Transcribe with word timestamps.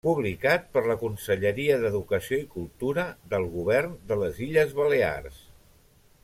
Publicat 0.05 0.63
per 0.77 0.81
la 0.91 0.93
Conselleria 1.01 1.75
d'Educació 1.83 2.39
i 2.45 2.47
Cultura 2.55 3.05
del 3.35 3.45
Govern 3.59 3.95
de 4.13 4.19
les 4.23 4.41
Illes 4.49 4.75
Balears. 4.81 5.39